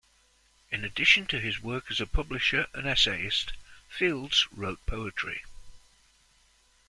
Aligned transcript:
In 0.71 0.83
addition 0.83 1.27
to 1.27 1.39
his 1.39 1.61
work 1.61 1.91
as 1.91 2.01
a 2.01 2.07
publisher 2.07 2.65
and 2.73 2.87
essayist, 2.87 3.53
Fields 3.87 4.47
wrote 4.51 4.83
poetry. 4.87 5.43